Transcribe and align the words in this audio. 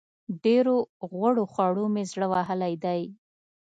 ډېرو 0.43 0.75
غوړو 1.11 1.43
خوړو 1.51 1.85
مې 1.93 2.03
زړه 2.11 2.25
وهلی 2.33 2.73
دی. 2.83 3.01